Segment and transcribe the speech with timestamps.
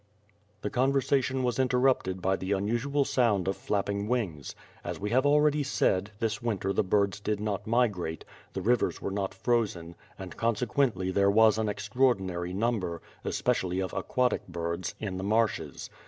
[0.63, 4.55] The conversation was interrupted by the unusual sound of flapping wings.
[4.83, 9.11] As we have already said, this winter the birds did not migrate; the rivers were
[9.11, 15.23] not frozen, and consequently there was an extraordinary number, especially of aquatic birds, in the
[15.23, 15.91] marshes.